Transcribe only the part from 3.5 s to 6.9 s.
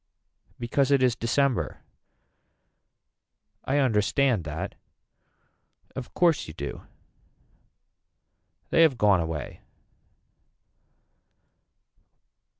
I understand that. Of course you do.